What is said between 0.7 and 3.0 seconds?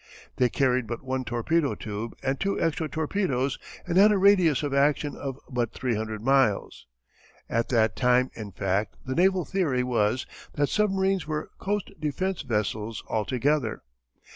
but one torpedo tube and two extra